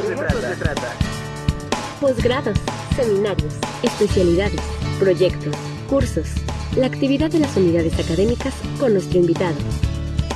[0.00, 0.92] eso, se, se trata.
[2.00, 2.58] Posgrados,
[2.96, 4.60] seminarios, especialidades,
[4.98, 5.54] proyectos,
[5.88, 6.28] cursos.
[6.76, 9.56] La actividad de las unidades académicas con nuestro invitado.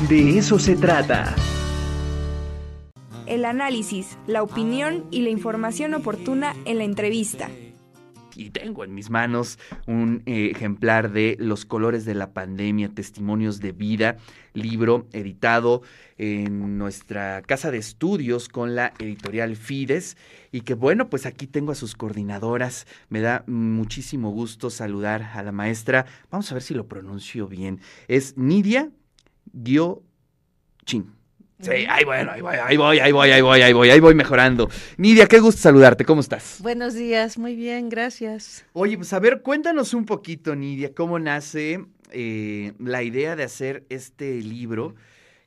[0.08, 1.34] De eso se trata.
[3.26, 7.50] El análisis, la opinión y la información oportuna en la entrevista
[8.34, 13.60] y tengo en mis manos un eh, ejemplar de Los colores de la pandemia, testimonios
[13.60, 14.16] de vida,
[14.54, 15.82] libro editado
[16.16, 20.16] en nuestra casa de estudios con la editorial Fides
[20.52, 22.86] y que bueno, pues aquí tengo a sus coordinadoras.
[23.08, 26.06] Me da muchísimo gusto saludar a la maestra.
[26.30, 27.80] Vamos a ver si lo pronuncio bien.
[28.08, 28.90] Es Nidia
[29.52, 30.02] Gyo
[30.84, 31.17] Chin.
[31.60, 34.14] Sí, ahí bueno, ahí voy, ahí voy, ahí voy, ahí voy, ahí voy, ahí voy
[34.14, 34.70] mejorando.
[34.96, 36.58] Nidia, qué gusto saludarte, ¿cómo estás?
[36.62, 38.64] Buenos días, muy bien, gracias.
[38.74, 43.84] Oye, pues a ver, cuéntanos un poquito, Nidia, cómo nace eh, la idea de hacer
[43.88, 44.94] este libro,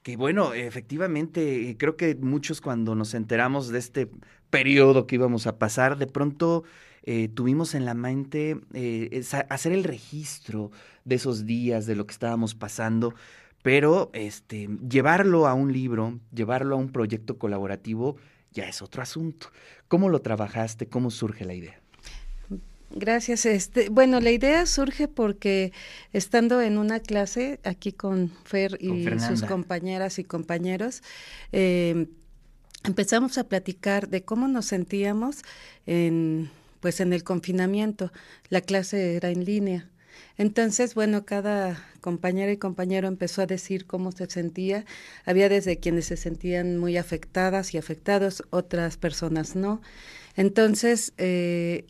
[0.04, 4.10] que bueno, efectivamente, creo que muchos cuando nos enteramos de este
[4.50, 6.66] periodo que íbamos a pasar, de pronto
[7.04, 10.72] eh, tuvimos en la mente eh, hacer el registro
[11.06, 13.16] de esos días, de lo que estábamos pasando
[13.64, 18.18] pero este, llevarlo a un libro, llevarlo a un proyecto colaborativo,
[18.52, 19.48] ya es otro asunto.
[19.88, 20.88] ¿Cómo lo trabajaste?
[20.88, 21.80] ¿Cómo surge la idea?
[22.94, 23.46] Gracias.
[23.46, 25.72] Este, bueno, la idea surge porque
[26.12, 31.02] estando en una clase aquí con Fer y sus compañeras y compañeros,
[31.52, 32.08] eh,
[32.84, 35.38] empezamos a platicar de cómo nos sentíamos
[35.86, 36.50] en,
[36.82, 38.12] pues, en el confinamiento.
[38.50, 39.88] La clase era en línea.
[40.38, 44.86] Entonces, bueno, cada compañera y compañero empezó a decir cómo se sentía.
[45.26, 49.82] Había desde quienes se sentían muy afectadas y afectados, otras personas no.
[50.36, 51.86] Entonces, eh,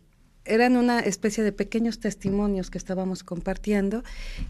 [0.45, 4.03] eran una especie de pequeños testimonios que estábamos compartiendo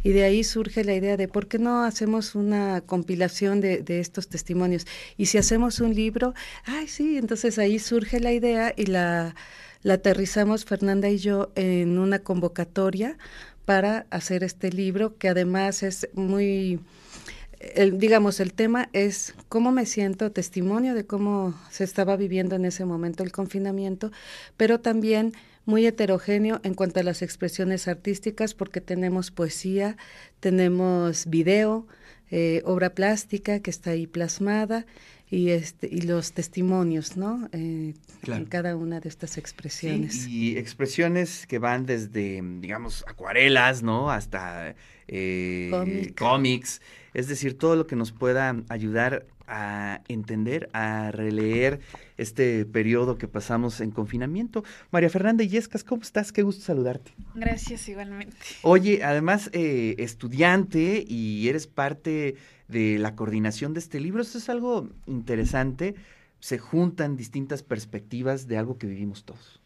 [0.03, 4.29] y de ahí surge la idea de por qué no hacemos una compilación de, estos
[4.29, 9.35] testimonios y si hacemos un libro, ay sí, entonces ahí surge la idea y la
[9.87, 13.17] aterrizamos Fernanda y yo en una convocatoria
[13.65, 16.79] para hacer este libro, que además es muy,
[17.59, 22.65] el, digamos, el tema es cómo me siento, testimonio de cómo se estaba viviendo en
[22.65, 24.11] ese momento el confinamiento,
[24.57, 25.33] pero también
[25.65, 29.95] muy heterogéneo en cuanto a las expresiones artísticas, porque tenemos poesía,
[30.39, 31.87] tenemos video,
[32.31, 34.85] eh, obra plástica que está ahí plasmada,
[35.31, 37.49] y este y los testimonios, ¿no?
[37.53, 37.93] Eh,
[38.27, 40.27] en cada una de estas expresiones.
[40.27, 44.11] y expresiones que van desde, digamos, acuarelas, ¿no?
[44.11, 44.75] Hasta
[45.07, 46.81] eh, cómics,
[47.13, 51.81] es decir, todo lo que nos pueda ayudar a entender, a releer
[52.17, 54.63] este periodo que pasamos en confinamiento.
[54.91, 56.31] María Fernanda Yescas, ¿cómo estás?
[56.31, 57.11] Qué gusto saludarte.
[57.35, 58.35] Gracias, igualmente.
[58.63, 62.35] Oye, además, eh, estudiante y eres parte
[62.69, 64.21] de la coordinación de este libro.
[64.21, 65.95] Esto es algo interesante.
[66.39, 69.60] Se juntan distintas perspectivas de algo que vivimos todos.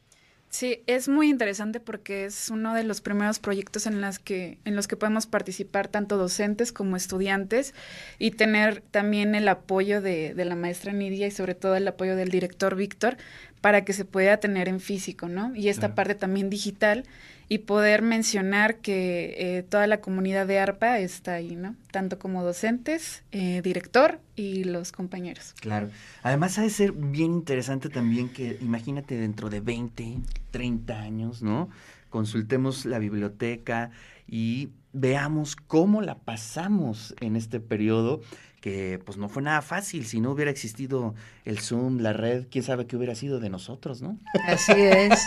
[0.56, 4.78] Sí, es muy interesante porque es uno de los primeros proyectos en, las que, en
[4.78, 7.74] los que podemos participar tanto docentes como estudiantes
[8.20, 12.16] y tener también el apoyo de, de la maestra Nidia y sobre todo el apoyo
[12.16, 13.18] del director Víctor
[13.62, 15.56] para que se pueda tener en físico, ¿no?
[15.56, 17.06] Y esta parte también digital
[17.48, 21.76] y poder mencionar que eh, toda la comunidad de ARPA está ahí, ¿no?
[21.92, 25.54] Tanto como docentes, eh, director y los compañeros.
[25.60, 25.90] Claro.
[26.24, 30.18] Además ha de ser bien interesante también que, imagínate, dentro de 20,
[30.52, 31.70] 30 años, ¿no?
[32.10, 33.92] Consultemos la biblioteca
[34.28, 38.22] y veamos cómo la pasamos en este periodo
[38.66, 40.08] que pues no fue nada fácil.
[40.08, 44.02] Si no hubiera existido el Zoom, la red, quién sabe qué hubiera sido de nosotros,
[44.02, 44.18] ¿no?
[44.48, 45.20] Así es.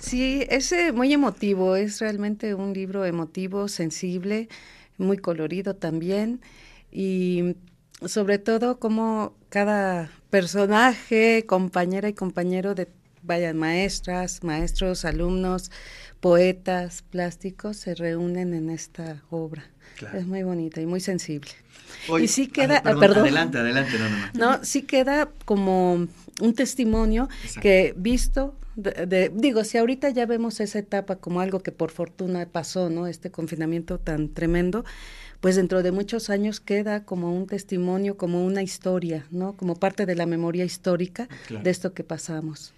[0.00, 4.48] Sí, es muy emotivo, es realmente un libro emotivo, sensible,
[4.98, 6.40] muy colorido también.
[6.90, 7.54] Y
[8.04, 12.88] sobre todo como cada personaje, compañera y compañero de,
[13.24, 15.70] vayan, maestras, maestros, alumnos,
[16.20, 19.64] poetas, plásticos, se reúnen en esta obra.
[20.12, 21.52] Es muy bonita y muy sensible
[22.20, 24.58] y sí queda, perdón, adelante, adelante, no, no, no.
[24.58, 26.06] No, sí queda como
[26.40, 27.28] un testimonio
[27.60, 32.46] que visto, de, digo, si ahorita ya vemos esa etapa como algo que por fortuna
[32.46, 33.06] pasó, ¿no?
[33.06, 34.84] Este confinamiento tan tremendo,
[35.40, 39.56] pues dentro de muchos años queda como un testimonio, como una historia, ¿no?
[39.56, 42.74] Como parte de la memoria histórica de esto que pasamos.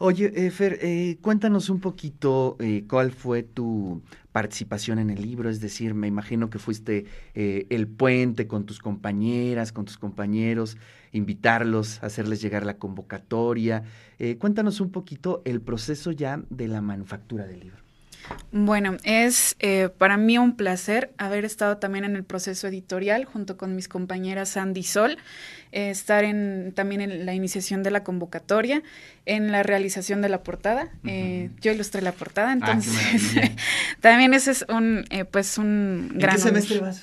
[0.00, 4.00] Oye, eh, Fer, eh, cuéntanos un poquito eh, cuál fue tu
[4.30, 9.72] participación en el libro, es decir, me imagino que fuiste el puente con tus compañeras,
[9.72, 10.76] con tus compañeros,
[11.10, 13.82] invitarlos, hacerles llegar la convocatoria.
[14.38, 17.87] cuéntanos un poquito el proceso ya de la manufactura del libro.
[18.50, 23.56] Bueno, es eh, para mí un placer haber estado también en el proceso editorial junto
[23.56, 25.18] con mis compañeras Sandy Sol,
[25.72, 28.82] eh, estar en, también en la iniciación de la convocatoria,
[29.26, 30.90] en la realización de la portada.
[31.04, 33.34] Eh, yo ilustré la portada, ah, entonces
[34.00, 36.30] también ese es un, pues un gran...
[36.30, 37.02] ¿En qué semestre vas?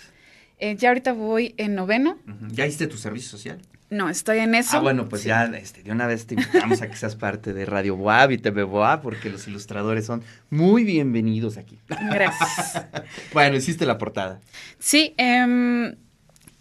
[0.78, 2.18] ya ahorita voy en noveno.
[2.50, 3.60] ¿Ya hiciste tu servicio social?
[3.96, 4.78] No, estoy en eso.
[4.78, 7.66] Ah, bueno, pues ya este, de una vez te invitamos a que seas parte de
[7.66, 11.80] Radio Boab y TV Boab, porque los ilustradores son muy bienvenidos aquí.
[11.88, 12.86] Gracias.
[13.34, 14.42] bueno, hiciste la portada.
[14.80, 15.96] Sí, eh,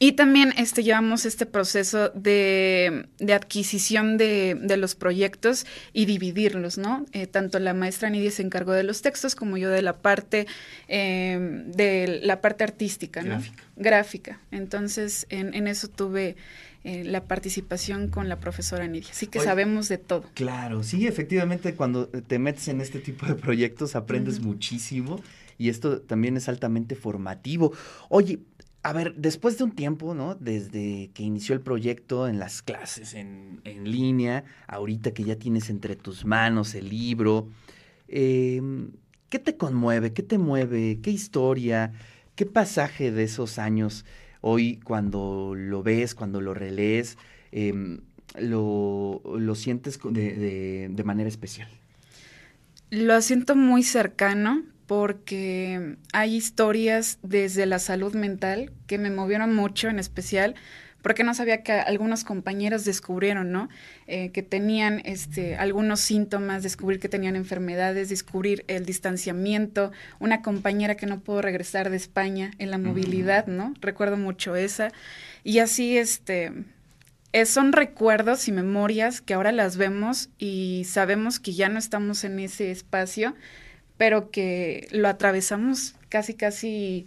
[0.05, 7.07] y también este, llevamos este proceso de, adquisición de, los proyectos y dividirlos, ¿no?
[7.13, 10.47] Eh, tanto la maestra Nidia se encargó de los textos como yo de la parte,
[10.89, 13.37] em, de la parte artística, ¿no?
[13.37, 13.63] Gráfica.
[13.77, 14.41] Gráfica.
[14.51, 16.37] Entonces, en, eso tuve
[16.85, 19.11] eh, la participación con la profesora Nidia.
[19.11, 20.25] Así que sabemos de todo.
[20.35, 25.19] Claro, sí, efectivamente, cuando te metes en este tipo de proyectos aprendes muchísimo
[25.57, 27.73] y esto también es altamente formativo.
[28.11, 28.41] Oye,
[28.83, 30.35] a ver, después de un tiempo, ¿no?
[30.35, 35.97] Desde que inició el proyecto en las clases en, línea, ahorita que ya tienes entre
[35.97, 37.49] tus manos el libro,
[38.09, 38.93] em,
[39.31, 40.13] ¿qué te conmueve?
[40.13, 41.01] ¿Qué te mueve?
[41.03, 41.93] ¿Qué historia?
[42.35, 44.05] ¿Qué pasaje de esos años
[44.47, 47.17] hoy cuando lo ves, cuando lo relees,
[47.51, 48.01] em,
[48.39, 49.23] lo,
[49.55, 51.69] sientes de, de manera especial?
[52.91, 59.89] Lo siento muy cercano porque hay historias desde la salud mental que me movieron mucho,
[59.89, 60.55] en especial
[61.05, 63.69] porque no sabía que algunos compañeros descubrieron, ¿no?
[64.07, 70.95] Eh, que tenían este, algunos síntomas, descubrir que tenían enfermedades, descubrir el distanciamiento, una compañera
[70.95, 73.75] que no pudo regresar de España en la movilidad, ¿no?
[73.83, 74.93] Recuerdo mucho esa.
[75.43, 76.53] Y así, este,
[77.35, 82.25] eh, son recuerdos y memorias que ahora las vemos y sabemos que ya no estamos
[82.25, 83.35] en ese espacio,
[83.99, 87.07] pero que lo atravesamos casi, casi,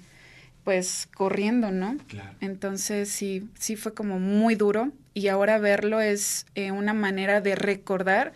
[0.68, 1.96] pues corriendo, ¿no?
[2.10, 2.36] Claro.
[2.42, 7.56] Entonces sí, sí fue como muy duro y ahora verlo es eh, una manera de
[7.56, 8.34] recordar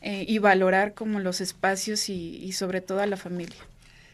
[0.00, 3.56] eh, y valorar como los espacios y, y sobre todo a la familia.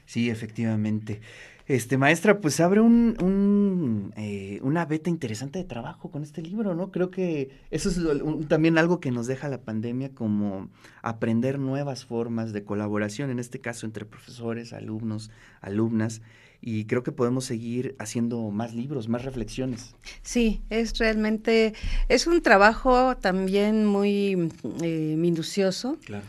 [0.06, 1.20] Sí, efectivamente.
[1.70, 6.90] Este, maestra, pues abre un, eh, una beta interesante de trabajo con este libro, ¿no?
[6.90, 8.00] Creo que eso es
[8.48, 10.68] también algo que nos deja la pandemia, como
[11.00, 15.30] aprender nuevas formas de colaboración, en este caso entre profesores, alumnos,
[15.60, 16.22] alumnas,
[16.60, 19.94] y creo que podemos seguir haciendo más libros, más reflexiones.
[20.22, 21.74] Sí, es realmente,
[22.08, 24.50] es un trabajo también muy
[24.82, 25.98] eh, minucioso.
[26.04, 26.24] Claro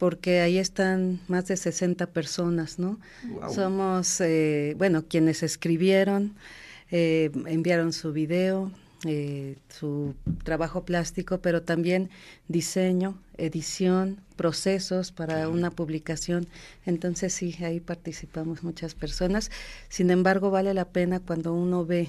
[0.00, 2.98] porque ahí están más de 60 personas, ¿no?
[3.54, 6.32] Somos, eh, bueno, quienes escribieron,
[6.90, 8.72] eh, enviaron su video,
[9.04, 12.08] eh, su trabajo plástico, pero también
[12.48, 16.46] diseño, edición, procesos para una publicación.
[16.86, 19.50] Entonces sí, ahí participamos muchas personas.
[19.90, 22.08] Sin embargo, vale la pena cuando uno ve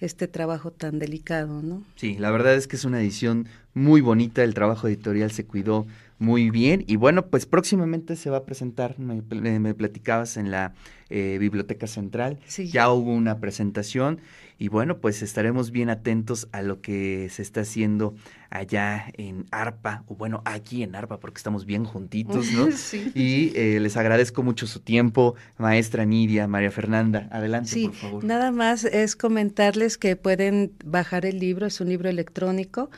[0.00, 1.84] este trabajo tan delicado, ¿no?
[1.94, 5.86] Sí, la verdad es que es una edición muy bonita, el trabajo editorial se cuidó
[6.20, 6.84] muy bien.
[6.86, 9.22] Y bueno, pues próximamente se va a presentar, me,
[9.58, 10.74] me platicabas en la
[11.08, 12.38] eh, Biblioteca Central.
[12.56, 14.20] Ya hubo una presentación
[14.58, 18.14] y bueno, pues estaremos bien atentos a lo que se está haciendo
[18.50, 22.70] allá en ARPA, o bueno, aquí en ARPA, porque estamos bien juntitos, ¿no?
[22.76, 23.10] sí.
[23.14, 27.28] Y eh, les agradezco mucho su tiempo, maestra Nidia, María Fernanda.
[27.32, 28.24] Adelante, por favor.
[28.24, 32.90] Nada más es comentarles que pueden bajar el libro, es un libro electrónico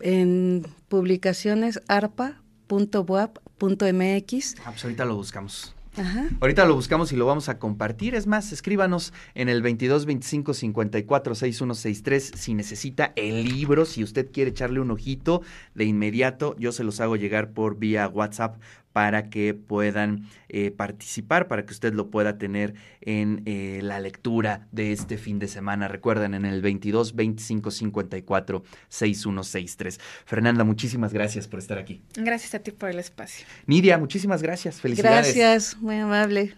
[0.00, 4.54] en publicaciones arpa.boap.mx.
[4.64, 5.74] Ah, pues ahorita lo buscamos.
[5.96, 6.28] Ajá.
[6.40, 8.14] Ahorita lo buscamos y lo vamos a compartir.
[8.14, 14.30] Es más, escríbanos en el 22 25 54 6163 si necesita el libro, si usted
[14.30, 15.40] quiere echarle un ojito
[15.74, 18.60] de inmediato, yo se los hago llegar por vía WhatsApp
[18.96, 22.72] para que puedan eh, participar, para que usted lo pueda tener
[23.02, 25.86] en eh, la lectura de este fin de semana.
[25.86, 30.00] Recuerden, en el 22 25 54 6163.
[30.24, 32.00] Fernanda, muchísimas gracias por estar aquí.
[32.14, 33.44] Gracias a ti por el espacio.
[33.66, 34.80] Nidia, muchísimas gracias.
[34.80, 35.36] Felicidades.
[35.36, 36.56] Gracias, muy amable.